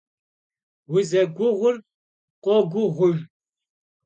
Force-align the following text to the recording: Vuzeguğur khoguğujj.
Vuzeguğur 0.91 1.75
khoguğujj. 2.43 3.19